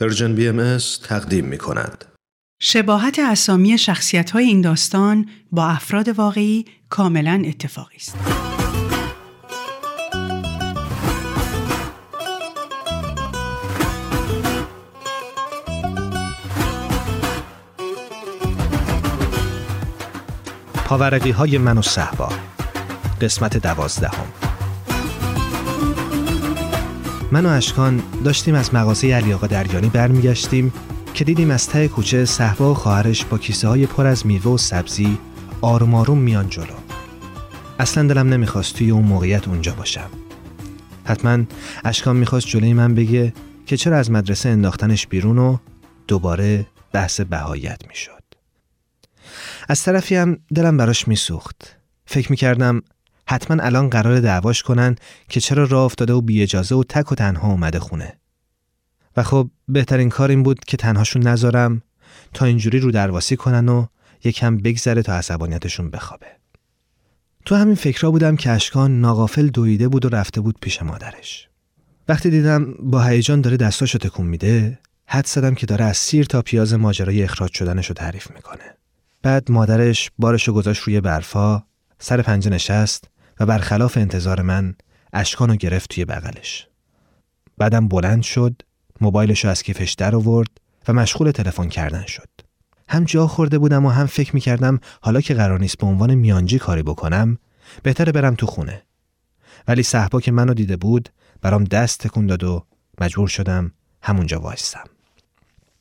پرژن 0.00 0.34
بی 0.34 0.48
ام 0.48 0.78
تقدیم 1.04 1.44
می 1.44 1.58
کند. 1.58 2.04
شباهت 2.60 3.18
اسامی 3.18 3.78
شخصیت 3.78 4.30
های 4.30 4.44
این 4.44 4.60
داستان 4.60 5.28
با 5.52 5.66
افراد 5.66 6.08
واقعی 6.08 6.64
کاملا 6.88 7.42
اتفاقی 7.46 7.96
است. 7.96 8.16
پاورقی 20.84 21.30
های 21.30 21.58
من 21.58 21.78
و 21.78 21.82
صحبا 21.82 22.32
قسمت 23.20 23.56
دوازدهم 23.56 24.47
من 27.32 27.46
و 27.46 27.48
اشکان 27.48 28.02
داشتیم 28.24 28.54
از 28.54 28.74
مغازه 28.74 29.08
علی 29.08 29.32
آقا 29.32 29.46
دریانی 29.46 29.88
برمیگشتیم 29.88 30.72
که 31.14 31.24
دیدیم 31.24 31.50
از 31.50 31.68
ته 31.68 31.88
کوچه 31.88 32.24
صحبا 32.24 32.70
و 32.70 32.74
خواهرش 32.74 33.24
با 33.24 33.38
کیسه 33.38 33.68
های 33.68 33.86
پر 33.86 34.06
از 34.06 34.26
میوه 34.26 34.52
و 34.52 34.58
سبزی 34.58 35.18
آروم 35.60 35.94
آروم 35.94 36.18
میان 36.18 36.48
جلو. 36.48 36.74
اصلا 37.78 38.08
دلم 38.08 38.28
نمی‌خواست 38.28 38.74
توی 38.76 38.90
اون 38.90 39.04
موقعیت 39.04 39.48
اونجا 39.48 39.74
باشم. 39.74 40.10
حتما 41.04 41.44
اشکان 41.84 42.16
می‌خواست 42.16 42.46
جلوی 42.46 42.72
من 42.74 42.94
بگه 42.94 43.32
که 43.66 43.76
چرا 43.76 43.96
از 43.96 44.10
مدرسه 44.10 44.48
انداختنش 44.48 45.06
بیرون 45.06 45.38
و 45.38 45.56
دوباره 46.06 46.66
بحث 46.92 47.20
بهایت 47.20 47.80
می‌شد. 47.88 48.22
از 49.68 49.82
طرفی 49.82 50.14
هم 50.14 50.38
دلم 50.54 50.76
براش 50.76 51.08
میسوخت. 51.08 51.76
فکر 52.06 52.30
می‌کردم 52.30 52.82
حتما 53.30 53.62
الان 53.62 53.90
قرار 53.90 54.20
دعواش 54.20 54.62
کنن 54.62 54.96
که 55.28 55.40
چرا 55.40 55.64
راه 55.64 55.84
افتاده 55.84 56.12
و 56.12 56.20
بی 56.20 56.42
اجازه 56.42 56.74
و 56.74 56.84
تک 56.88 57.12
و 57.12 57.14
تنها 57.14 57.48
اومده 57.48 57.78
خونه. 57.80 58.18
و 59.16 59.22
خب 59.22 59.50
بهترین 59.68 60.08
کار 60.08 60.30
این 60.30 60.42
بود 60.42 60.60
که 60.64 60.76
تنهاشون 60.76 61.22
نذارم 61.22 61.82
تا 62.34 62.46
اینجوری 62.46 62.78
رو 62.78 62.90
درواسی 62.90 63.36
کنن 63.36 63.68
و 63.68 63.86
یکم 64.24 64.56
بگذره 64.56 65.02
تا 65.02 65.14
عصبانیتشون 65.14 65.90
بخوابه. 65.90 66.26
تو 67.44 67.54
همین 67.54 67.74
فکرها 67.74 68.10
بودم 68.10 68.36
که 68.36 68.50
اشکان 68.50 69.00
ناغافل 69.00 69.48
دویده 69.48 69.88
بود 69.88 70.04
و 70.04 70.08
رفته 70.08 70.40
بود 70.40 70.56
پیش 70.60 70.82
مادرش. 70.82 71.48
وقتی 72.08 72.30
دیدم 72.30 72.74
با 72.80 73.02
هیجان 73.02 73.40
داره 73.40 73.56
دستاشو 73.56 73.98
تکون 73.98 74.26
میده 74.26 74.78
حد 75.06 75.26
زدم 75.26 75.54
که 75.54 75.66
داره 75.66 75.84
از 75.84 75.96
سیر 75.96 76.24
تا 76.24 76.42
پیاز 76.42 76.74
ماجرای 76.74 77.22
اخراج 77.22 77.52
شدنش 77.52 77.86
رو 77.86 77.94
تعریف 77.94 78.30
می‌کنه. 78.30 78.74
بعد 79.22 79.50
مادرش 79.50 80.10
بارشو 80.18 80.52
گذاشت 80.52 80.82
روی 80.82 81.00
برفا 81.00 81.62
سر 81.98 82.22
پنجه 82.22 82.50
نشست 82.50 83.08
و 83.40 83.46
برخلاف 83.46 83.96
انتظار 83.96 84.42
من 84.42 84.74
اشکانو 85.12 85.56
گرفت 85.56 85.90
توی 85.90 86.04
بغلش. 86.04 86.66
بعدم 87.58 87.88
بلند 87.88 88.22
شد، 88.22 88.62
موبایلش 89.00 89.44
از 89.44 89.62
کیفش 89.62 89.92
در 89.92 90.16
آورد 90.16 90.48
و 90.88 90.92
مشغول 90.92 91.30
تلفن 91.30 91.68
کردن 91.68 92.06
شد. 92.06 92.28
هم 92.88 93.04
جا 93.04 93.26
خورده 93.26 93.58
بودم 93.58 93.86
و 93.86 93.88
هم 93.88 94.06
فکر 94.06 94.34
می 94.34 94.40
کردم 94.40 94.80
حالا 95.02 95.20
که 95.20 95.34
قرار 95.34 95.60
نیست 95.60 95.78
به 95.78 95.86
عنوان 95.86 96.14
میانجی 96.14 96.58
کاری 96.58 96.82
بکنم 96.82 97.38
بهتره 97.82 98.12
برم 98.12 98.34
تو 98.34 98.46
خونه. 98.46 98.82
ولی 99.68 99.82
صحبا 99.82 100.20
که 100.20 100.32
منو 100.32 100.54
دیده 100.54 100.76
بود 100.76 101.08
برام 101.40 101.64
دست 101.64 102.00
تکون 102.00 102.26
داد 102.26 102.44
و 102.44 102.66
مجبور 103.00 103.28
شدم 103.28 103.72
همونجا 104.02 104.40
وایستم. 104.40 104.84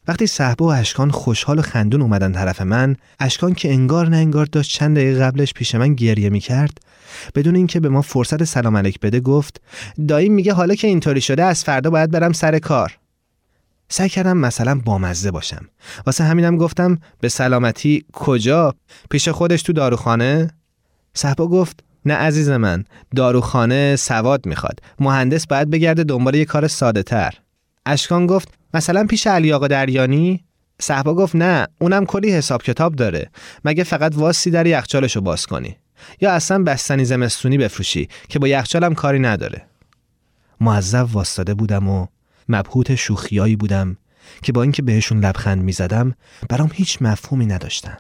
وقتی 0.08 0.28
صحبه 0.28 0.66
و 0.66 0.68
اشکان 0.68 1.12
خوشحال 1.12 1.60
و 1.60 1.62
خندون 1.62 2.02
اومدن 2.02 2.32
طرف 2.32 2.62
من 2.62 2.96
اشکان 3.20 3.54
که 3.54 3.72
انگار 3.72 4.10
نه 4.10 4.18
انگار 4.18 4.46
داشت 4.46 4.72
چند 4.72 4.96
دقیقه 4.96 5.20
قبلش 5.20 5.54
پیش 5.54 5.76
من 5.76 5.94
گریه 5.94 6.30
می‌کرد 6.30 6.78
بدون 7.36 7.56
اینکه 7.56 7.80
به 7.80 7.90
ما 7.90 8.02
فرصت 8.02 8.44
سلام 8.44 8.78
علیک 8.78 9.00
بده 9.00 9.20
گفت 9.20 9.62
دایی 10.08 10.30
میگه 10.30 10.54
حالا 10.54 10.76
که 10.76 10.88
اینطوری 10.88 11.22
شده 11.22 11.44
از 11.44 11.64
فردا 11.64 11.90
باید 11.90 12.12
برم 12.12 12.32
سر 12.32 12.60
کار. 12.60 12.98
سعی 13.90 14.10
کردم 14.10 14.38
مثلا 14.38 14.76
بامزه 14.76 15.32
باشم. 15.32 15.66
واسه 16.06 16.24
همینم 16.24 16.58
گفتم 16.58 17.00
به 17.20 17.30
سلامتی 17.30 18.06
کجا؟ 18.14 18.76
پیش 19.10 19.30
خودش 19.30 19.62
تو 19.62 19.74
داروخانه؟ 19.74 20.52
صحبا 21.14 21.48
گفت 21.48 21.84
نه 22.06 22.14
عزیز 22.14 22.50
من 22.50 22.84
داروخانه 23.16 23.96
سواد 23.96 24.46
می‌خواد. 24.46 24.80
مهندس 25.00 25.48
باید 25.48 25.70
بگرده 25.70 26.04
دنبال 26.04 26.36
یه 26.36 26.46
کار 26.46 26.68
ساده 26.68 27.04
تر 27.04 27.34
اشکان 27.86 28.28
گفت 28.28 28.57
مثلا 28.74 29.06
پیش 29.06 29.28
علی 29.28 29.54
آقا 29.54 29.68
دریانی؟ 29.68 30.44
صحبا 30.82 31.14
گفت 31.14 31.36
نه 31.36 31.68
اونم 31.80 32.06
کلی 32.06 32.32
حساب 32.32 32.64
کتاب 32.64 32.96
داره. 32.96 33.30
مگه 33.66 33.84
فقط 33.84 34.16
واسی 34.16 34.52
در 34.52 34.68
یخچالشو 34.68 35.22
باز 35.22 35.46
کنی؟ 35.46 35.78
یا 36.22 36.32
اصلا 36.32 36.64
بستنی 36.64 37.06
زمستونی 37.06 37.58
بفروشی 37.58 38.10
که 38.30 38.40
با 38.40 38.48
یخچالم 38.48 38.94
کاری 38.94 39.20
نداره؟ 39.20 39.66
معذب 40.62 41.08
واستاده 41.12 41.54
بودم 41.54 41.90
و 41.90 42.08
مبهوت 42.50 42.96
شوخیایی 42.96 43.56
بودم 43.56 43.98
که 44.44 44.52
با 44.52 44.62
اینکه 44.62 44.82
بهشون 44.82 45.26
لبخند 45.26 45.64
می‌زدم 45.64 46.16
برام 46.50 46.70
هیچ 46.74 46.98
مفهومی 47.02 47.46
نداشتن. 47.46 47.98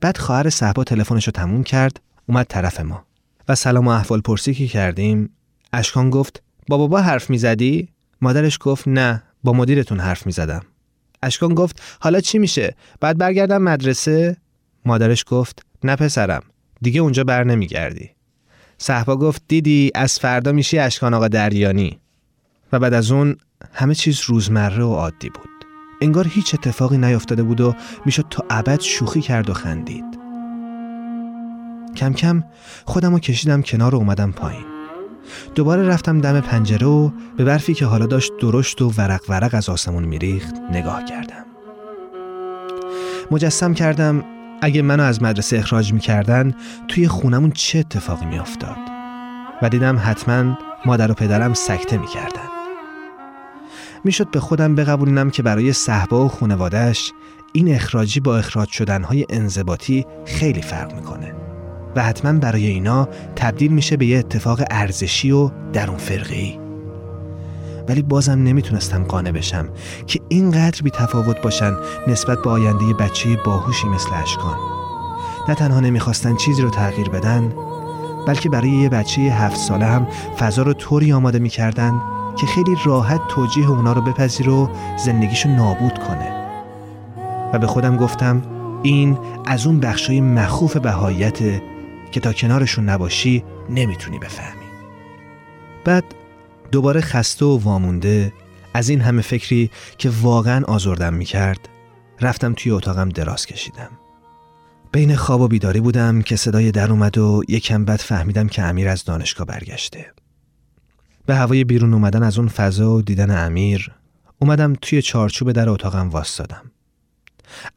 بعد 0.00 0.16
خواهر 0.16 0.50
صحبا 0.50 0.84
تلفنشو 0.84 1.30
تموم 1.30 1.64
کرد 1.64 2.00
اومد 2.26 2.46
طرف 2.46 2.80
ما. 2.80 3.04
و 3.48 3.54
سلام 3.54 3.86
و 3.86 3.90
احوال 3.90 4.20
پرسی 4.20 4.54
که 4.54 4.66
کردیم 4.66 5.30
اشکان 5.72 6.10
گفت 6.10 6.42
با 6.68 6.78
بابا 6.78 7.00
حرف 7.00 7.30
می‌زدی؟ 7.30 7.88
مادرش 8.20 8.58
گفت 8.60 8.88
نه 8.88 9.22
با 9.44 9.52
مدیرتون 9.52 10.00
حرف 10.00 10.26
می‌زدم. 10.26 10.62
اشکان 11.22 11.54
گفت 11.54 11.82
حالا 12.00 12.20
چی 12.20 12.38
میشه؟ 12.38 12.74
بعد 13.00 13.18
برگردم 13.18 13.62
مدرسه. 13.62 14.36
مادرش 14.84 15.24
گفت 15.28 15.66
نه 15.84 15.96
پسرم 15.96 16.42
دیگه 16.82 17.00
اونجا 17.00 17.24
بر 17.24 17.44
نمیگردی. 17.44 18.10
صحبا 18.78 19.16
گفت 19.16 19.42
دیدی 19.48 19.90
از 19.94 20.18
فردا 20.18 20.52
میشی 20.52 20.78
اشکان 20.78 21.14
آقا 21.14 21.28
دریانی. 21.28 22.00
و 22.72 22.78
بعد 22.78 22.94
از 22.94 23.12
اون 23.12 23.36
همه 23.72 23.94
چیز 23.94 24.20
روزمره 24.20 24.84
و 24.84 24.92
عادی 24.92 25.30
بود. 25.30 25.48
انگار 26.00 26.28
هیچ 26.28 26.54
اتفاقی 26.54 26.98
نیفتاده 26.98 27.42
بود 27.42 27.60
و 27.60 27.74
می‌شد 28.06 28.26
تا 28.30 28.44
ابد 28.50 28.80
شوخی 28.80 29.20
کرد 29.20 29.50
و 29.50 29.54
خندید. 29.54 30.04
کم 31.96 32.12
کم 32.12 32.44
خودم 32.84 33.12
رو 33.12 33.18
کشیدم 33.18 33.62
کنار 33.62 33.94
و 33.94 33.98
اومدم 33.98 34.32
پایین. 34.32 34.73
دوباره 35.54 35.88
رفتم 35.88 36.20
دم 36.20 36.40
پنجره 36.40 36.86
و 36.86 37.10
به 37.36 37.44
برفی 37.44 37.74
که 37.74 37.86
حالا 37.86 38.06
داشت 38.06 38.32
درشت 38.40 38.82
و 38.82 38.92
ورق 38.98 39.20
ورق 39.28 39.54
از 39.54 39.68
آسمون 39.68 40.04
میریخت 40.04 40.54
نگاه 40.70 41.04
کردم. 41.04 41.44
مجسم 43.30 43.74
کردم 43.74 44.24
اگه 44.62 44.82
منو 44.82 45.02
از 45.02 45.22
مدرسه 45.22 45.58
اخراج 45.58 45.92
می‌کردن 45.92 46.54
توی 46.88 47.08
خونمون 47.08 47.50
چه 47.50 47.78
اتفاقی 47.78 48.26
میافتاد. 48.26 48.76
و 49.62 49.68
دیدم 49.68 50.00
حتما 50.04 50.58
مادر 50.86 51.10
و 51.10 51.14
پدرم 51.14 51.54
سکته 51.54 51.98
می‌کردن. 51.98 52.48
می‌شد 54.04 54.30
به 54.30 54.40
خودم 54.40 54.74
بقبولنم 54.74 55.30
که 55.30 55.42
برای 55.42 55.72
صحبا 55.72 56.24
و 56.24 56.28
خونوادهش 56.28 57.12
این 57.52 57.74
اخراجی 57.74 58.20
با 58.20 58.38
اخراج 58.38 58.68
شدنهای 58.68 59.26
انضباطی 59.30 60.06
خیلی 60.26 60.62
فرق 60.62 60.94
می‌کنه. 60.94 61.43
و 61.96 62.02
حتما 62.02 62.32
برای 62.32 62.66
اینا 62.66 63.08
تبدیل 63.36 63.72
میشه 63.72 63.96
به 63.96 64.06
یه 64.06 64.18
اتفاق 64.18 64.62
ارزشی 64.70 65.30
و 65.30 65.50
درون 65.72 65.96
فرقی 65.96 66.58
ولی 67.88 68.02
بازم 68.02 68.42
نمی‌تونستم 68.42 69.04
قانع 69.04 69.30
بشم 69.30 69.68
که 70.06 70.20
اینقدر 70.28 70.82
بی 70.82 70.90
تفاوت 70.90 71.42
باشن 71.42 71.76
نسبت 72.06 72.42
به 72.42 72.50
آینده 72.50 72.94
بچه 72.94 73.38
باهوشی 73.44 73.88
مثل 73.88 74.08
اشکان. 74.22 74.58
نه 75.48 75.54
تنها 75.54 75.80
نمی‌خواستن 75.80 76.36
چیزی 76.36 76.62
رو 76.62 76.70
تغییر 76.70 77.08
بدن 77.08 77.52
بلکه 78.26 78.48
برای 78.48 78.70
یه 78.70 78.88
بچه 78.88 79.20
هفت 79.20 79.56
ساله 79.56 79.86
هم 79.86 80.06
فضا 80.38 80.62
رو 80.62 80.72
طوری 80.72 81.12
آماده 81.12 81.38
می‌کردن 81.38 82.00
که 82.36 82.46
خیلی 82.46 82.76
راحت 82.84 83.20
توجیه 83.28 83.70
اونا 83.70 83.92
رو 83.92 84.00
بپذیر 84.00 84.48
و 84.48 84.70
زندگیشو 85.04 85.48
نابود 85.48 85.98
کنه. 85.98 86.44
و 87.52 87.58
به 87.58 87.66
خودم 87.66 87.96
گفتم 87.96 88.42
این 88.82 89.18
از 89.46 89.66
اون 89.66 89.80
بخشای 89.80 90.20
مخوف 90.20 90.76
بهایت 90.76 91.38
که 92.14 92.20
تا 92.20 92.32
کنارشون 92.32 92.88
نباشی 92.88 93.44
نمی‌تونی 93.70 94.18
بفهمی. 94.18 94.66
بعد 95.84 96.04
دوباره 96.72 97.00
خسته 97.00 97.44
و 97.44 97.58
وامونده 97.58 98.32
از 98.74 98.88
این 98.88 99.00
همه 99.00 99.22
فکری 99.22 99.70
که 99.98 100.10
واقعا 100.22 100.64
آزردم 100.64 101.14
می‌کرد 101.14 101.68
رفتم 102.20 102.52
توی 102.52 102.72
اتاقم 102.72 103.08
دراز 103.08 103.46
کشیدم. 103.46 103.90
بین 104.92 105.16
خواب 105.16 105.40
و 105.40 105.48
بیداری 105.48 105.80
بودم 105.80 106.22
که 106.22 106.36
صدای 106.36 106.72
در 106.72 106.90
اومد 106.90 107.18
و 107.18 107.42
یکم 107.48 107.84
بعد 107.84 108.00
فهمیدم 108.00 108.48
که 108.48 108.62
امیر 108.62 108.88
از 108.88 109.04
دانشگاه 109.04 109.46
برگشته. 109.46 110.12
به 111.26 111.34
هوای 111.34 111.64
بیرون 111.64 111.94
اومدن 111.94 112.22
از 112.22 112.38
اون 112.38 112.48
فضا 112.48 112.94
و 112.94 113.02
دیدن 113.02 113.46
امیر 113.46 113.92
اومدم 114.38 114.74
توی 114.74 115.02
چارچوب 115.02 115.52
در 115.52 115.68
اتاقم 115.68 116.08
واستادم. 116.08 116.70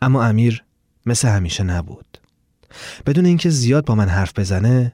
اما 0.02 0.24
امیر 0.24 0.64
مثل 1.06 1.28
همیشه 1.28 1.64
نبود. 1.64 2.07
بدون 3.06 3.26
اینکه 3.26 3.50
زیاد 3.50 3.86
با 3.86 3.96
من 3.96 4.08
حرف 4.08 4.40
بزنه 4.40 4.94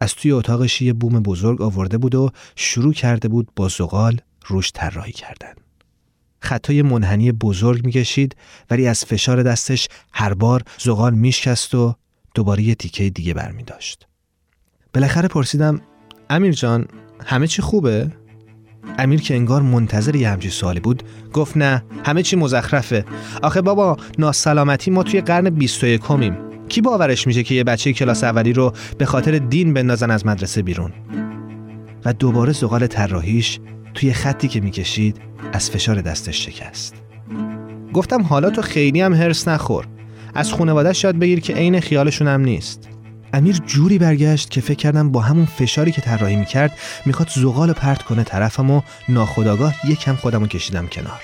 از 0.00 0.14
توی 0.14 0.32
اتاقش 0.32 0.82
یه 0.82 0.92
بوم 0.92 1.20
بزرگ 1.20 1.62
آورده 1.62 1.98
بود 1.98 2.14
و 2.14 2.30
شروع 2.56 2.92
کرده 2.92 3.28
بود 3.28 3.48
با 3.56 3.68
زغال 3.68 4.20
روش 4.46 4.70
طراحی 4.74 5.12
کردن. 5.12 5.52
خطای 6.42 6.82
منحنی 6.82 7.32
بزرگ 7.32 7.84
می‌کشید 7.84 8.36
ولی 8.70 8.86
از 8.86 9.04
فشار 9.04 9.42
دستش 9.42 9.88
هر 10.12 10.34
بار 10.34 10.62
زغال 10.78 11.14
میشکست 11.14 11.74
و 11.74 11.94
دوباره 12.34 12.62
یه 12.62 12.74
تیکه 12.74 13.10
دیگه 13.10 13.34
برمی 13.34 13.62
داشت. 13.62 14.06
بالاخره 14.94 15.28
پرسیدم 15.28 15.80
امیر 16.30 16.52
جان 16.52 16.86
همه 17.26 17.46
چی 17.46 17.62
خوبه؟ 17.62 18.10
امیر 18.98 19.20
که 19.20 19.34
انگار 19.34 19.62
منتظر 19.62 20.16
یه 20.16 20.30
همچی 20.30 20.50
سوالی 20.50 20.80
بود 20.80 21.02
گفت 21.32 21.56
نه 21.56 21.84
همه 22.04 22.22
چی 22.22 22.36
مزخرفه 22.36 23.04
آخه 23.42 23.60
بابا 23.60 23.96
ناسلامتی 24.18 24.90
ما 24.90 25.02
توی 25.02 25.20
قرن 25.20 25.50
21 25.50 26.00
کمیم 26.00 26.49
کی 26.70 26.80
باورش 26.80 27.26
میشه 27.26 27.42
که 27.42 27.54
یه 27.54 27.64
بچه 27.64 27.92
کلاس 27.92 28.24
اولی 28.24 28.52
رو 28.52 28.72
به 28.98 29.06
خاطر 29.06 29.38
دین 29.38 29.74
بندازن 29.74 30.10
از 30.10 30.26
مدرسه 30.26 30.62
بیرون؟ 30.62 30.92
و 32.04 32.12
دوباره 32.12 32.52
زغال 32.52 32.86
طراحیش 32.86 33.60
توی 33.94 34.12
خطی 34.12 34.48
که 34.48 34.60
می‌کشید 34.60 35.20
از 35.52 35.70
فشار 35.70 36.00
دستش 36.00 36.46
شکست. 36.46 36.94
گفتم 37.92 38.22
حالا 38.22 38.50
تو 38.50 38.62
خیلی 38.62 39.00
هم 39.00 39.14
هرس 39.14 39.48
نخور. 39.48 39.86
از 40.34 40.52
خانواده‌اش 40.52 41.04
یاد 41.04 41.16
بگیر 41.16 41.40
که 41.40 41.54
عین 41.54 41.80
خیالشون 41.80 42.28
هم 42.28 42.40
نیست. 42.40 42.88
امیر 43.32 43.56
جوری 43.66 43.98
برگشت 43.98 44.50
که 44.50 44.60
فکر 44.60 44.78
کردم 44.78 45.10
با 45.12 45.20
همون 45.20 45.46
فشاری 45.46 45.92
که 45.92 46.00
طراحی 46.00 46.36
می‌کرد 46.36 46.78
می‌خواد 47.06 47.28
زغال 47.28 47.72
پرت 47.72 48.02
کنه 48.02 48.24
طرفم 48.24 48.70
و 48.70 48.82
ناخداگاه 49.08 49.74
یکم 49.88 50.14
خودم 50.14 50.40
رو 50.40 50.46
کشیدم 50.46 50.86
کنار. 50.86 51.20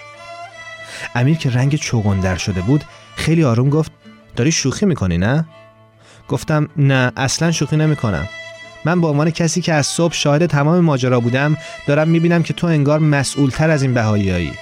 امیر 1.14 1.36
که 1.36 1.50
رنگ 1.50 1.74
چوگندر 1.74 2.36
شده 2.36 2.60
بود 2.60 2.84
خیلی 3.16 3.44
آروم 3.44 3.70
گفت 3.70 3.92
داری 4.36 4.52
شوخی 4.52 4.86
می‌کنی 4.86 5.18
نه؟ 5.18 5.44
گفتم 6.28 6.68
نه 6.76 7.12
اصلا 7.16 7.52
شوخی 7.52 7.76
نمی‌کنم. 7.76 8.28
من 8.84 9.00
به 9.00 9.06
عنوان 9.06 9.30
کسی 9.30 9.60
که 9.60 9.72
از 9.72 9.86
صبح 9.86 10.12
شاهد 10.14 10.46
تمام 10.46 10.80
ماجرا 10.80 11.20
بودم 11.20 11.56
دارم 11.86 12.08
می‌بینم 12.08 12.42
که 12.42 12.54
تو 12.54 12.66
انگار 12.66 12.98
مسئولتر 12.98 13.70
از 13.70 13.82
این 13.82 13.94
بهاییایی 13.94 14.52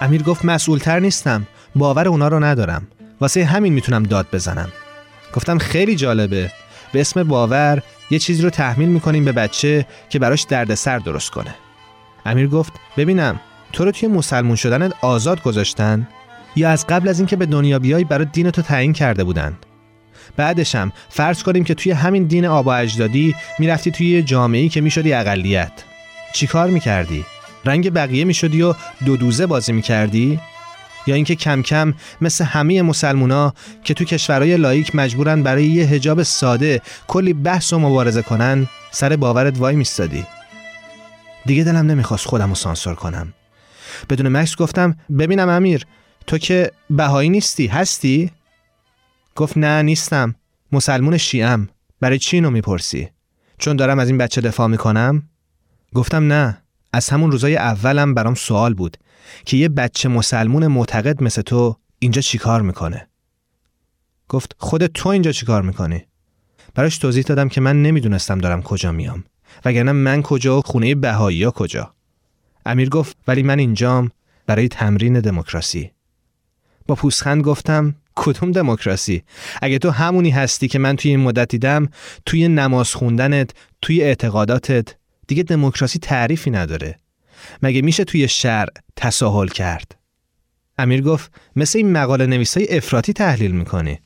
امیر 0.00 0.22
گفت 0.22 0.44
مسئولتر 0.44 1.00
نیستم. 1.00 1.46
باور 1.74 2.08
اونا 2.08 2.28
رو 2.28 2.44
ندارم. 2.44 2.86
واسه 3.20 3.44
همین 3.44 3.72
می‌تونم 3.72 4.02
داد 4.02 4.26
بزنم. 4.32 4.68
گفتم 5.34 5.58
خیلی 5.58 5.96
جالبه. 5.96 6.52
به 6.92 7.00
اسم 7.00 7.22
باور 7.22 7.82
یه 8.10 8.18
چیزی 8.18 8.42
رو 8.42 8.50
تحمیل 8.50 8.88
می‌کنیم 8.88 9.24
به 9.24 9.32
بچه 9.32 9.86
که 10.10 10.18
براش 10.18 10.42
دردسر 10.42 10.98
درست 10.98 11.30
کنه. 11.30 11.54
امیر 12.26 12.48
گفت 12.48 12.72
ببینم 12.96 13.40
تو 13.72 13.84
رو 13.84 13.90
توی 13.90 14.08
مسلمون 14.08 14.56
شدنت 14.56 14.92
آزاد 15.00 15.42
گذاشتن؟ 15.42 16.08
یا 16.58 16.70
از 16.70 16.86
قبل 16.86 17.08
از 17.08 17.18
اینکه 17.18 17.36
به 17.36 17.46
دنیا 17.46 17.78
بیای 17.78 18.04
برای 18.04 18.26
دین 18.32 18.50
تو 18.50 18.62
تعیین 18.62 18.92
کرده 18.92 19.24
بودن. 19.24 19.58
بعدشم 20.36 20.92
فرض 21.08 21.42
کنیم 21.42 21.64
که 21.64 21.74
توی 21.74 21.92
همین 21.92 22.24
دین 22.24 22.46
آبا 22.46 22.74
اجدادی 22.74 23.34
می‌رفتی 23.58 23.90
توی 23.90 24.22
جامعه‌ای 24.22 24.68
که 24.68 24.80
می‌شدی 24.80 25.12
اقلیت. 25.12 25.72
چیکار 26.32 26.70
می‌کردی؟ 26.70 27.24
رنگ 27.64 27.92
بقیه 27.92 28.24
می‌شدی 28.24 28.62
و 28.62 28.74
دو 29.04 29.16
دوزه 29.16 29.46
بازی 29.46 29.72
می‌کردی؟ 29.72 30.40
یا 31.06 31.14
اینکه 31.14 31.34
کم 31.34 31.62
کم 31.62 31.94
مثل 32.20 32.44
همه 32.44 32.82
مسلمونا 32.82 33.54
که 33.84 33.94
تو 33.94 34.04
کشورهای 34.04 34.56
لایک 34.56 34.94
مجبورن 34.94 35.42
برای 35.42 35.64
یه 35.64 35.86
حجاب 35.86 36.22
ساده 36.22 36.82
کلی 37.06 37.32
بحث 37.32 37.72
و 37.72 37.78
مبارزه 37.78 38.22
کنن 38.22 38.68
سر 38.90 39.16
باورت 39.16 39.58
وای 39.58 39.76
میستادی. 39.76 40.26
دیگه 41.46 41.64
دلم 41.64 41.86
نمی‌خواست 41.90 42.26
خودم 42.26 42.48
رو 42.48 42.54
سانسور 42.54 42.94
کنم. 42.94 43.32
بدون 44.10 44.28
مکس 44.28 44.56
گفتم 44.56 44.96
ببینم 45.18 45.48
امیر 45.48 45.86
تو 46.28 46.38
که 46.38 46.72
بهایی 46.90 47.28
نیستی 47.28 47.66
هستی؟ 47.66 48.30
گفت 49.36 49.58
نه 49.58 49.82
نیستم. 49.82 50.34
مسلمون 50.72 51.16
شیعم. 51.16 51.68
برای 52.00 52.18
چی 52.18 52.36
اینو 52.36 52.50
می‌پرسی؟ 52.50 53.08
چون 53.58 53.76
دارم 53.76 53.98
از 53.98 54.08
این 54.08 54.18
بچه 54.18 54.40
دفاع 54.40 54.66
می‌کنم؟ 54.66 55.28
گفتم 55.94 56.32
نه. 56.32 56.62
از 56.92 57.08
همون 57.08 57.32
روزای 57.32 57.56
اولم 57.56 58.14
برام 58.14 58.34
سوال 58.34 58.74
بود 58.74 58.96
که 59.44 59.56
یه 59.56 59.68
بچه 59.68 60.08
مسلمون 60.08 60.66
معتقد 60.66 61.22
مثل 61.22 61.42
تو 61.42 61.76
اینجا 61.98 62.20
چیکار 62.20 62.62
می‌کنه؟ 62.62 63.08
گفت 64.28 64.56
خود 64.58 64.86
تو 64.86 65.08
اینجا 65.08 65.32
چیکار 65.32 65.62
می‌کنی؟ 65.62 66.04
براش 66.74 66.98
توضیح 66.98 67.22
دادم 67.22 67.48
که 67.48 67.60
من 67.60 67.82
نمی‌دونستم 67.82 68.38
دارم 68.38 68.62
کجا 68.62 68.92
میام 68.92 69.24
وگرنه 69.64 69.92
من 69.92 70.22
کجا 70.22 70.58
و 70.58 70.62
خونه 70.62 70.94
بهایی 70.94 71.42
ها 71.42 71.50
کجا. 71.50 71.94
امیر 72.66 72.88
گفت 72.88 73.16
ولی 73.28 73.42
من 73.42 73.58
اینجام 73.58 74.10
برای 74.46 74.68
تمرین 74.68 75.20
دموکراسی. 75.20 75.97
با 76.88 76.94
پوسخند 76.94 77.42
گفتم 77.42 77.94
کدوم 78.14 78.52
دموکراسی؟ 78.52 79.22
اگه 79.62 79.78
تو 79.78 79.90
همونی 79.90 80.30
هستی 80.30 80.68
که 80.68 80.78
من 80.78 80.96
توی 80.96 81.10
این 81.10 81.20
مدت 81.20 81.48
دیدم 81.48 81.88
توی 82.26 82.48
نماز 82.48 82.94
خوندنت 82.94 83.50
توی 83.82 84.02
اعتقاداتت 84.02 84.94
دیگه 85.26 85.42
دموکراسی 85.42 85.98
تعریفی 85.98 86.50
نداره. 86.50 86.96
مگه 87.62 87.82
میشه 87.82 88.04
توی 88.04 88.28
شرع 88.28 88.72
تساهل 88.96 89.48
کرد؟ 89.48 89.96
امیر 90.78 91.02
گفت 91.02 91.32
مثل 91.56 91.78
این 91.78 91.92
مقاله 91.92 92.26
نویسای 92.26 92.76
افراطی 92.76 93.12
تحلیل 93.12 93.52
می‌کنی. 93.52 93.98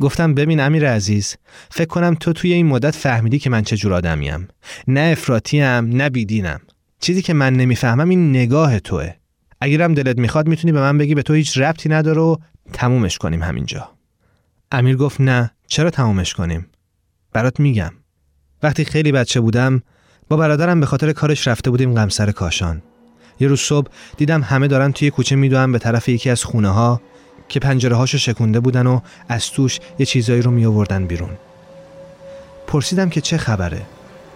گفتم 0.00 0.34
ببین 0.34 0.60
امیر 0.60 0.90
عزیز 0.90 1.36
فکر 1.70 1.88
کنم 1.88 2.14
تو 2.14 2.32
توی 2.32 2.52
این 2.52 2.66
مدت 2.66 2.94
فهمیدی 2.94 3.38
که 3.38 3.50
من 3.50 3.62
چه 3.62 3.76
جور 3.76 3.94
آدمیم. 3.94 4.48
نه 4.88 5.00
افراطیم 5.00 5.96
نه 5.96 6.10
بیدینم. 6.10 6.60
چیزی 7.00 7.22
که 7.22 7.34
من 7.34 7.54
نمی‌فهمم 7.54 8.08
این 8.08 8.30
نگاه 8.30 8.80
توه. 8.80 9.12
اگرم 9.62 9.94
دلت 9.94 10.18
می‌خواد 10.18 10.48
می‌تونی 10.48 10.72
به 10.72 10.80
من 10.80 10.98
بگی 10.98 11.14
به 11.14 11.22
تو 11.22 11.34
هیچ 11.34 11.58
ربطی 11.58 11.88
نداره 11.88 12.20
و 12.20 12.36
تمومش 12.72 13.18
کنیم 13.18 13.42
همینجا. 13.42 13.90
امیر 14.72 14.96
گفت 14.96 15.20
نه 15.20 15.50
چرا 15.66 15.90
تمومش 15.90 16.34
کنیم؟ 16.34 16.66
برات 17.32 17.60
میگم. 17.60 17.92
وقتی 18.62 18.84
خیلی 18.84 19.12
بچه 19.12 19.40
بودم 19.40 19.82
با 20.28 20.36
برادرم 20.36 20.80
به 20.80 20.86
خاطر 20.86 21.12
کارش 21.12 21.48
رفته 21.48 21.70
بودیم 21.70 21.94
غمسر 21.94 22.30
کاشان. 22.30 22.82
یه 23.40 23.48
روز 23.48 23.60
صبح 23.60 23.88
دیدم 24.16 24.42
همه 24.42 24.68
دارن 24.68 24.92
توی 24.92 25.10
کوچه 25.10 25.36
میدوئن 25.36 25.72
به 25.72 25.78
طرف 25.78 26.08
یکی 26.08 26.30
از 26.30 26.44
خونه 26.44 26.68
ها 26.68 27.00
که 27.48 27.60
پنجره 27.60 27.96
هاشو 27.96 28.18
شکونده 28.18 28.60
بودن 28.60 28.86
و 28.86 29.00
از 29.28 29.50
توش 29.50 29.80
یه 29.98 30.06
چیزایی 30.06 30.42
رو 30.42 30.50
می 30.50 30.66
آوردن 30.66 31.06
بیرون. 31.06 31.30
پرسیدم 32.66 33.10
که 33.10 33.20
چه 33.20 33.36
خبره؟ 33.36 33.82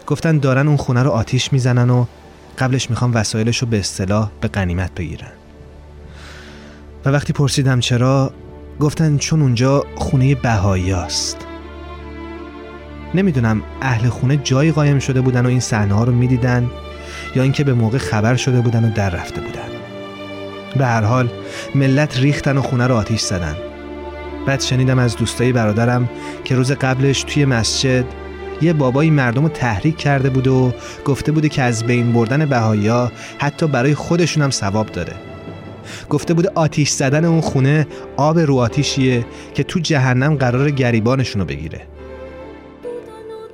گفتن 0.06 0.38
دارن 0.38 0.68
اون 0.68 0.76
خونه 0.76 1.02
رو 1.02 1.10
آتیش 1.10 1.52
می‌زنن 1.52 1.90
و 1.90 2.06
قبلش 2.58 2.90
می‌خوام 2.90 3.14
وسایلش 3.14 3.58
رو 3.58 3.68
به 3.68 3.78
اصطلاح 3.78 4.30
به 4.40 4.48
قنیمت 4.48 4.94
بگیرن. 4.94 5.32
و 7.04 7.10
وقتی 7.10 7.32
پرسیدم 7.32 7.80
چرا 7.80 8.32
گفتن 8.80 9.16
چون 9.16 9.42
اونجا 9.42 9.84
خونه 9.94 10.34
بهایی 10.34 10.92
است. 10.92 11.46
نمی‌دونم 13.14 13.62
اهل 13.82 14.08
خونه 14.08 14.36
جایی 14.36 14.72
قایم 14.72 14.98
شده 14.98 15.20
بودن 15.20 15.46
و 15.46 15.48
این 15.48 15.60
صحنه 15.60 15.94
ها 15.94 16.04
رو 16.04 16.12
می‌دیدن 16.12 16.70
یا 17.36 17.42
اینکه 17.42 17.64
به 17.64 17.74
موقع 17.74 17.98
خبر 17.98 18.36
شده 18.36 18.60
بودن 18.60 18.84
و 18.84 18.92
در 18.92 19.10
رفته 19.10 19.40
بودن. 19.40 19.68
به 20.76 20.86
هر 20.86 21.02
حال 21.02 21.30
ملت 21.74 22.18
ریختن 22.18 22.56
و 22.56 22.62
خونه 22.62 22.86
رو 22.86 22.94
آتیش 22.94 23.20
زدن. 23.20 23.56
بعد 24.46 24.60
شنیدم 24.60 24.98
از 24.98 25.16
دوستای 25.16 25.52
برادرم 25.52 26.08
که 26.44 26.54
روز 26.54 26.72
قبلش 26.72 27.22
توی 27.22 27.44
مسجد 27.44 28.04
یه 28.60 28.72
بابایی 28.72 29.10
مردم 29.10 29.42
رو 29.42 29.48
تحریک 29.48 29.96
کرده 29.96 30.30
بود 30.30 30.46
و 30.46 30.72
گفته 31.04 31.32
بوده 31.32 31.48
که 31.48 31.62
از 31.62 31.84
بین 31.84 32.12
بردن 32.12 32.46
بهایا 32.46 33.12
حتی 33.38 33.66
برای 33.66 33.94
خودشون 33.94 34.42
هم 34.42 34.50
ثواب 34.50 34.86
داره. 34.86 35.12
گفته 36.10 36.34
بوده 36.34 36.50
آتیش 36.54 36.90
زدن 36.90 37.24
اون 37.24 37.40
خونه 37.40 37.86
آب 38.16 38.38
رو 38.38 38.56
آتیشیه 38.56 39.26
که 39.54 39.62
تو 39.62 39.80
جهنم 39.80 40.34
قرار 40.34 40.70
گریبانشون 40.70 41.40
رو 41.40 41.46
بگیره. 41.46 41.80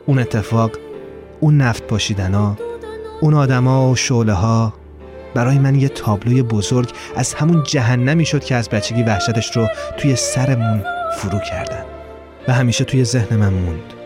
اون 0.06 0.18
اتفاق 0.18 0.71
اون 1.40 1.56
نفت 1.56 1.87
پاشیدنا 1.87 2.56
اون 3.21 3.35
آدما 3.35 3.90
و 3.90 3.97
شعله 3.97 4.32
ها 4.32 4.75
برای 5.35 5.59
من 5.59 5.75
یه 5.75 5.88
تابلوی 5.88 6.42
بزرگ 6.42 6.92
از 7.16 7.35
همون 7.35 7.62
جهنمی 7.62 8.26
شد 8.26 8.44
که 8.44 8.54
از 8.54 8.68
بچگی 8.68 9.02
وحشتش 9.02 9.56
رو 9.56 9.66
توی 9.99 10.16
سرمون 10.16 10.85
فرو 11.16 11.38
کردن 11.38 11.85
و 12.49 12.52
همیشه 12.52 12.85
توی 12.85 13.04
ذهن 13.04 13.37
من 13.37 13.52
موند. 13.52 14.01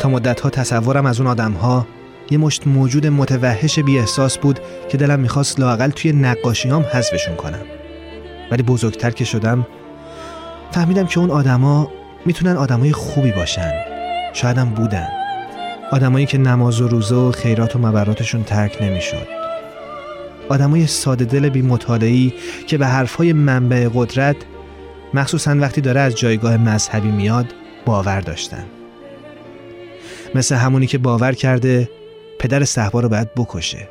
تا 0.00 0.08
مدتها 0.08 0.50
تصورم 0.50 1.06
از 1.06 1.20
اون 1.20 1.30
آدمها 1.30 1.86
یه 2.30 2.38
مشت 2.38 2.66
موجود 2.66 3.06
متوحش 3.06 3.78
بی 3.78 3.98
احساس 3.98 4.38
بود 4.38 4.60
که 4.88 4.98
دلم 4.98 5.20
می‌خواست 5.20 5.60
لاقل 5.60 5.90
توی 5.90 6.12
نقاشیام 6.12 6.82
حذفشون 6.92 7.36
کنم. 7.36 7.62
ولی 8.50 8.62
بزرگتر 8.62 9.10
که 9.10 9.24
شدم 9.24 9.66
فهمیدم 10.70 11.06
که 11.06 11.20
اون 11.20 11.30
آدما 11.30 11.90
می‌تونن 12.26 12.56
آدمای 12.56 12.92
خوبی 12.92 13.32
باشن. 13.32 13.72
شایدم 14.32 14.68
بودن. 14.68 15.08
آدمایی 15.92 16.26
که 16.26 16.38
نماز 16.38 16.80
و 16.80 16.88
روزه 16.88 17.14
و 17.14 17.32
خیرات 17.32 17.76
و 17.76 17.78
مبراتشون 17.78 18.42
ترک 18.42 18.78
نمی‌شد. 18.82 19.26
آدمای 20.48 20.86
ساده 20.86 21.24
دل 21.24 21.48
بی 21.48 21.62
مطالعی 21.62 22.34
که 22.66 22.78
به 22.78 22.86
حرفهای 22.86 23.32
منبع 23.32 23.88
قدرت 23.94 24.36
مخصوصا 25.14 25.56
وقتی 25.56 25.80
داره 25.80 26.00
از 26.00 26.14
جایگاه 26.14 26.56
مذهبی 26.56 27.10
میاد 27.10 27.46
باور 27.86 28.20
داشتن. 28.20 28.64
مثل 30.34 30.54
همونی 30.54 30.86
که 30.86 30.98
باور 30.98 31.32
کرده 31.32 31.90
پدر 32.38 32.64
صحبا 32.64 33.00
رو 33.00 33.08
باید 33.08 33.34
بکشه. 33.34 33.88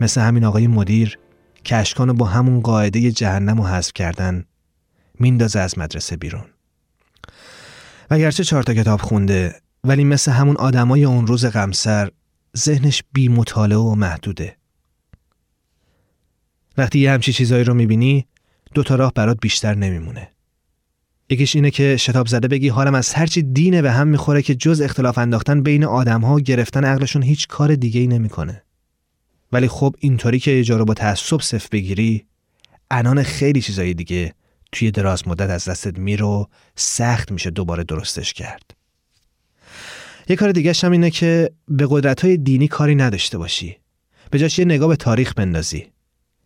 مثل 0.00 0.20
همین 0.20 0.44
آقای 0.44 0.66
مدیر 0.66 1.18
که 1.64 1.76
اشکان 1.76 2.12
با 2.12 2.26
همون 2.26 2.60
قاعده 2.60 3.12
جهنم 3.12 3.58
رو 3.58 3.66
حذف 3.66 3.92
کردن 3.92 4.44
میندازه 5.20 5.58
از 5.58 5.78
مدرسه 5.78 6.16
بیرون. 6.16 6.44
و 8.10 8.18
گرچه 8.18 8.44
چهار 8.44 8.62
تا 8.62 8.74
کتاب 8.74 9.00
خونده 9.00 9.54
ولی 9.84 10.04
مثل 10.04 10.32
همون 10.32 10.56
آدمای 10.56 11.04
اون 11.04 11.26
روز 11.26 11.46
غمسر 11.46 12.10
ذهنش 12.56 13.02
بی 13.12 13.28
مطالعه 13.28 13.78
و 13.78 13.94
محدوده. 13.94 14.56
وقتی 16.78 16.98
یه 16.98 17.10
همچی 17.10 17.32
چیزایی 17.32 17.64
رو 17.64 17.74
می‌بینی 17.74 18.26
دو 18.74 18.82
تا 18.82 18.94
راه 18.94 19.12
برات 19.12 19.38
بیشتر 19.40 19.74
نمیمونه. 19.74 20.33
یکیش 21.30 21.56
اینه 21.56 21.70
که 21.70 21.96
شتاب 21.96 22.26
زده 22.26 22.48
بگی 22.48 22.68
حالم 22.68 22.94
از 22.94 23.14
هرچی 23.14 23.42
دینه 23.42 23.82
به 23.82 23.92
هم 23.92 24.08
می‌خوره 24.08 24.42
که 24.42 24.54
جز 24.54 24.80
اختلاف 24.80 25.18
انداختن 25.18 25.62
بین 25.62 25.84
آدمها 25.84 26.34
و 26.34 26.40
گرفتن 26.40 26.84
عقلشون 26.84 27.22
هیچ 27.22 27.48
کار 27.48 27.74
دیگه 27.74 28.00
ای 28.00 28.06
نمی‌کنه. 28.06 28.62
ولی 29.52 29.68
خب 29.68 29.94
اینطوری 29.98 30.38
که 30.38 30.50
یه 30.50 30.76
با 30.76 30.94
تعصب 30.94 31.40
صف 31.40 31.68
بگیری 31.68 32.26
انان 32.90 33.22
خیلی 33.22 33.60
چیزای 33.60 33.94
دیگه 33.94 34.34
توی 34.72 34.90
دراز 34.90 35.28
مدت 35.28 35.50
از 35.50 35.64
دستت 35.64 35.98
میرو 35.98 36.48
سخت 36.76 37.32
میشه 37.32 37.50
دوباره 37.50 37.84
درستش 37.84 38.32
کرد. 38.32 38.70
یه 40.28 40.36
کار 40.36 40.52
دیگه 40.52 40.72
هم 40.82 40.92
اینه 40.92 41.10
که 41.10 41.50
به 41.68 41.86
قدرت 41.90 42.24
های 42.24 42.36
دینی 42.36 42.68
کاری 42.68 42.94
نداشته 42.94 43.38
باشی. 43.38 43.76
به 44.30 44.38
جاش 44.38 44.58
یه 44.58 44.64
نگاه 44.64 44.88
به 44.88 44.96
تاریخ 44.96 45.34
بندازی. 45.34 45.86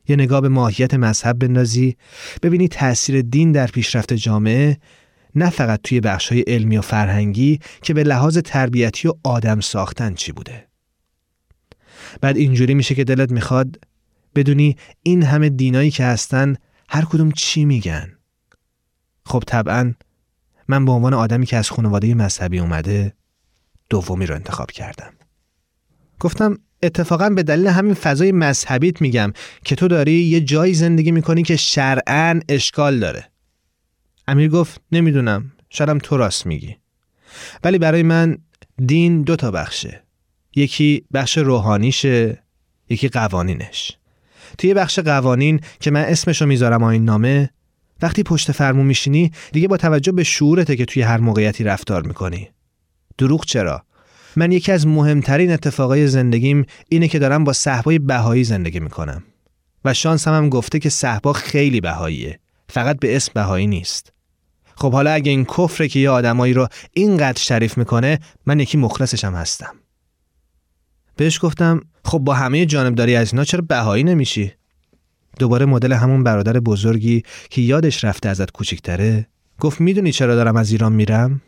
یه 0.08 0.16
نگاه 0.16 0.40
به 0.40 0.48
ماهیت 0.48 0.94
مذهب 0.94 1.38
بندازی 1.38 1.96
ببینی 2.42 2.68
تأثیر 2.68 3.22
دین 3.22 3.52
در 3.52 3.66
پیشرفت 3.66 4.12
جامعه 4.12 4.78
نه 5.34 5.50
فقط 5.50 5.80
توی 5.84 6.00
بخشای 6.00 6.40
علمی 6.40 6.78
و 6.78 6.82
فرهنگی 6.82 7.60
که 7.82 7.94
به 7.94 8.02
لحاظ 8.02 8.38
تربیتی 8.38 9.08
و 9.08 9.12
آدم 9.24 9.60
ساختن 9.60 10.14
چی 10.14 10.32
بوده. 10.32 10.68
بعد 12.20 12.36
اینجوری 12.36 12.74
میشه 12.74 12.94
که 12.94 13.04
دلت 13.04 13.32
می‌خواد 13.32 13.78
بدونی 14.34 14.76
این 15.02 15.22
همه 15.22 15.48
دینایی 15.48 15.90
که 15.90 16.04
هستن 16.04 16.56
هر 16.88 17.04
کدوم 17.04 17.30
چی 17.30 17.64
میگن. 17.64 18.12
خب 19.24 19.42
طبعا 19.46 19.94
من 20.68 20.84
به 20.84 20.92
عنوان 20.92 21.14
آدمی 21.14 21.46
که 21.46 21.56
از 21.56 21.70
خانواده 21.70 22.14
مذهبی 22.14 22.58
اومده 22.58 23.12
دومی 23.90 24.26
رو 24.26 24.34
انتخاب 24.34 24.70
کردم. 24.70 25.12
گفتم 26.20 26.58
اتفاقا 26.82 27.30
به 27.30 27.42
دلیل 27.42 27.66
همین 27.66 27.94
فضای 27.94 28.32
مذهبیت 28.32 29.00
میگم 29.00 29.32
که 29.64 29.76
تو 29.76 29.88
داری 29.88 30.12
یه 30.12 30.40
جایی 30.40 30.74
زندگی 30.74 31.12
می‌کنی 31.12 31.42
که 31.42 31.56
شرعن 31.56 32.42
اشکال 32.48 32.98
داره. 32.98 33.30
امیر 34.28 34.48
گفت 34.48 34.80
نمی‌دونم 34.92 35.52
شاید 35.70 35.98
تو 35.98 36.16
راست 36.16 36.46
میگی. 36.46 36.76
ولی 37.64 37.78
برای 37.78 38.02
من 38.02 38.38
دین 38.86 39.22
دو 39.22 39.36
تا 39.36 39.50
بخشه. 39.50 40.02
یکی 40.56 41.04
بخش 41.12 41.38
روحانیشه 41.38 42.42
یکی 42.88 43.08
قوانینش. 43.08 43.96
توی 44.58 44.74
بخش 44.74 44.98
قوانین 44.98 45.60
که 45.80 45.90
من 45.90 46.04
اسمشو 46.04 46.46
می‌ذارم 46.46 46.82
آین 46.82 47.04
نامه 47.04 47.50
وقتی 48.02 48.22
پشت 48.22 48.52
فرمون 48.52 48.86
میشینی 48.86 49.32
دیگه 49.52 49.68
با 49.68 49.76
توجه 49.76 50.12
به 50.12 50.24
شعورته 50.24 50.76
که 50.76 50.84
توی 50.84 51.02
هر 51.02 51.18
موقعیتی 51.18 51.64
رفتار 51.64 52.02
می‌کنی. 52.02 52.48
دروغ 53.18 53.44
چرا؟ 53.44 53.84
من 54.36 54.52
یکی 54.52 54.72
از 54.72 54.86
مهمترین 54.86 55.52
اتفاقای 55.52 56.06
زندگیم 56.06 56.64
اینه 56.88 57.08
که 57.08 57.18
دارم 57.18 57.44
با 57.44 57.52
صحبای 57.52 57.98
بهایی 57.98 58.44
زندگی 58.44 58.80
می‌کنم. 58.80 59.22
و 59.84 59.94
شانسم 59.94 60.34
هم 60.34 60.48
گفته 60.48 60.78
که 60.78 60.88
صحبا 60.88 61.32
خیلی 61.32 61.80
بهاییه. 61.80 62.38
فقط 62.68 62.98
به 62.98 63.16
اسم 63.16 63.32
بهایی 63.34 63.66
نیست. 63.66 64.12
خب 64.76 64.92
حالا 64.92 65.10
اگه 65.10 65.30
این 65.30 65.44
کفره 65.44 65.88
که 65.88 65.98
یه 65.98 66.10
آدمایی 66.10 66.52
رو 66.52 66.68
اینقدر 66.92 67.42
شریف 67.42 67.78
می‌کنه 67.78 68.18
من 68.46 68.60
یکی 68.60 68.78
مخلصشم 68.78 69.34
هستم. 69.34 69.74
بهش 71.16 71.38
گفتم 71.42 71.80
خب 72.04 72.18
با 72.18 72.34
همه 72.34 72.66
جانبداری 72.66 73.16
از 73.16 73.32
اینا 73.32 73.44
چرا 73.44 73.60
بهایی 73.68 74.04
نمیشی؟ 74.04 74.52
دوباره 75.38 75.66
مدل 75.66 75.92
همون 75.92 76.24
برادر 76.24 76.60
بزرگی 76.60 77.22
که 77.50 77.62
یادش 77.62 78.04
رفته 78.04 78.28
ازت 78.28 78.50
کوچیکتره 78.50 79.26
گفت 79.60 79.80
می‌دونی 79.80 80.12
چرا 80.12 80.34
دارم 80.34 80.56
از 80.56 80.70
ایران 80.70 80.92
میرم؟ 80.92 81.40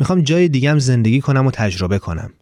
می‌خوام 0.00 0.20
جای 0.20 0.48
دیگم 0.48 0.78
زندگی 0.78 1.20
کنم 1.20 1.46
و 1.46 1.50
تجربه 1.50 1.98
کنم. 1.98 2.32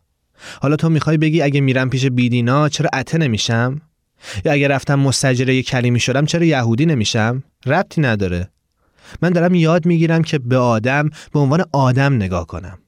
حالا 0.62 0.76
تو 0.76 0.88
می‌خوای 0.88 1.16
بگی 1.16 1.42
اگه 1.42 1.60
میرم 1.60 1.90
پیش 1.90 2.06
بیدینا 2.06 2.68
چرا 2.68 2.90
عته 2.92 3.18
نمیشم؟ 3.18 3.80
یا 4.44 4.52
اگه 4.52 4.68
رفتم 4.68 4.98
مستجره 4.98 5.54
یه 5.54 5.62
کلیمی 5.62 6.00
شدم 6.00 6.26
چرا 6.26 6.44
یهودی 6.44 6.86
نمیشم؟ 6.86 7.42
ربطی 7.66 8.00
نداره. 8.00 8.48
من 9.22 9.30
دارم 9.30 9.54
یاد 9.54 9.86
می‌گیرم 9.86 10.22
که 10.22 10.38
به 10.38 10.56
آدم 10.56 11.10
به 11.32 11.38
عنوان 11.38 11.64
آدم 11.72 12.14
نگاه 12.14 12.46
کنم. 12.46 12.78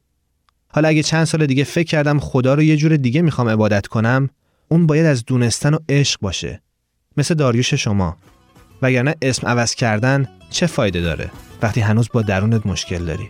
حالا 0.69 0.89
اگه 0.89 1.03
چند 1.03 1.25
سال 1.25 1.47
دیگه 1.47 1.65
فکر 1.65 1.87
کردم 1.87 2.19
خدا 2.19 2.55
رو 2.55 2.63
یه 2.63 2.77
جور 2.77 2.97
دیگه 2.97 3.23
می‌خوام 3.23 3.49
عبادت 3.49 3.87
کنم 3.87 4.31
اون 4.69 4.87
باید 4.87 5.07
از 5.07 5.25
دونستن 5.25 5.75
و 5.75 5.79
عشق 5.89 6.21
باشه. 6.21 6.63
مثل 7.17 7.35
داریوش 7.35 7.75
شما. 7.75 8.17
وگرنه 8.83 9.15
اسم 9.23 9.47
عوض 9.47 9.75
کردن 9.75 10.29
چه 10.51 10.67
فایده 10.67 11.01
داره؟ 11.01 11.31
وقتی 11.63 11.81
هنوز 11.81 12.09
با 12.13 12.23
درونت 12.23 12.67
مشکل 12.67 13.05
داری. 13.05 13.29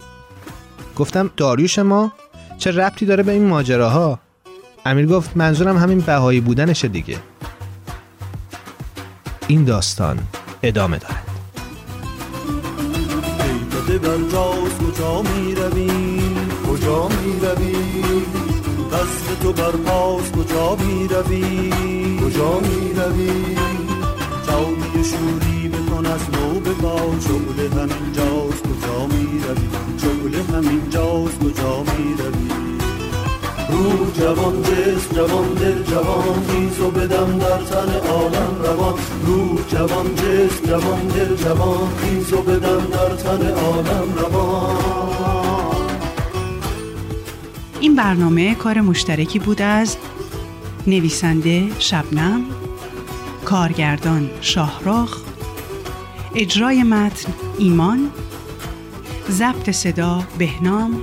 گفتم 1.02 1.30
داریوش 1.36 1.78
ما 1.78 2.12
چه 2.58 2.70
ربطی 2.70 3.06
داره 3.06 3.22
به 3.22 3.32
این 3.32 3.46
ماجراها؟ 3.46 4.18
امیر 4.86 5.06
گفت 5.06 5.36
منظورم 5.36 5.76
همین 5.76 6.00
بهایی 6.00 6.40
بودنشه 6.40 6.88
دیگه. 6.88 7.18
این 9.46 9.64
داستان 9.64 10.18
ادامه 10.62 10.98
دارد. 10.98 11.28
کجا 14.78 15.22
می 15.22 15.54
روی 15.54 15.90
کجا 16.68 17.08
می 17.08 17.40
روی 17.40 17.76
قصد 18.92 19.42
تو 19.42 19.52
بر 19.52 19.70
پاس 19.70 20.32
کجا 20.32 20.76
می 20.76 21.08
روی 21.08 21.70
کجا 22.20 22.60
می 22.60 22.92
روی 22.94 23.56
جامی 24.52 25.04
شوری 25.04 25.68
بکن 25.68 26.06
از 26.06 26.20
نو 26.30 26.60
بگا 26.60 26.96
شغل 27.20 27.80
همین 27.80 28.11
جوان 34.32 34.62
جسم 34.62 35.14
جوان 35.16 35.54
دل 35.54 35.82
جوان 35.82 36.46
خیز 36.48 36.80
و 36.80 36.90
بدم 36.90 37.38
در 37.38 37.58
تن 37.58 38.08
عالم 38.08 38.56
روان. 38.62 38.94
رو 39.26 39.58
جوان 39.68 40.14
جسم 40.14 40.66
جوان 40.66 41.06
دل 41.08 41.36
جوان 41.36 41.96
خیز 41.96 42.32
و 42.32 42.42
بدم 42.42 42.86
در 42.86 43.16
تن 43.16 43.50
عالم 43.50 44.14
روان. 44.16 44.76
این 47.80 47.96
برنامه 47.96 48.54
کار 48.54 48.80
مشترکی 48.80 49.38
بود 49.38 49.62
از 49.62 49.96
نویسنده 50.86 51.68
شبنم 51.78 52.44
کارگردان 53.44 54.30
شاهراخ 54.40 55.20
اجرای 56.34 56.82
متن 56.82 57.32
ایمان 57.58 58.10
ضبط 59.30 59.70
صدا 59.70 60.22
بهنام 60.38 61.00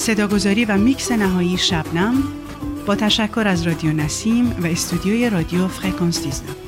صداگذاری 0.00 0.64
و 0.64 0.76
میکس 0.76 1.12
نهایی 1.12 1.58
شبنم 1.58 2.22
با 2.86 2.94
تشکر 2.94 3.44
از 3.46 3.66
رادیو 3.66 3.92
نسیم 3.92 4.56
و 4.62 4.66
استودیوی 4.66 5.30
رادیو 5.30 5.68
فرکانس 5.68 6.26
19 6.26 6.60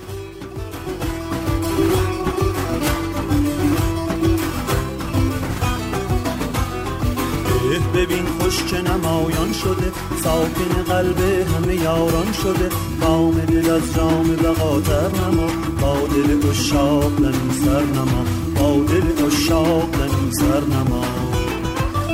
ببین 7.94 8.26
خوش 8.26 8.64
که 8.64 8.76
نمایان 8.76 9.52
شده 9.52 9.92
ساکن 10.24 10.82
قلب 10.82 11.18
همه 11.20 11.74
یاران 11.74 12.32
شده. 12.32 12.68
بام 13.00 13.34
دل 13.34 13.70
از 13.70 13.94
جام 13.94 14.36
بقاتر 14.36 15.08
نما 15.08 15.46
با 15.80 15.96
دل 16.06 16.48
اشاق 16.50 17.32
سر 17.64 17.82
نما 17.82 18.24
با 18.56 18.84
دل 18.84 19.26
اشاق 19.26 19.96
سر 20.32 20.60
نما. 20.60 21.21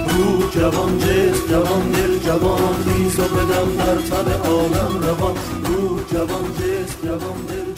رو 0.08 0.50
جوان 0.50 0.98
جس 0.98 1.48
جوان 1.50 1.90
دل 1.92 2.18
جوان 2.18 2.74
خیز 2.84 3.18
و 3.20 3.22
بدم 3.22 3.76
در 3.76 3.96
تن 3.96 4.48
عالم 4.48 5.00
روان. 5.02 5.36
رو 5.64 6.00
جوان 6.12 6.44
جس 6.58 6.90
جوان 7.04 7.38
دل 7.48 7.72